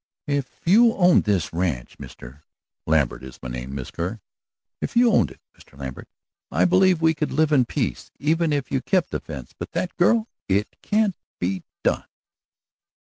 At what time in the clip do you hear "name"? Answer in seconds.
3.49-3.75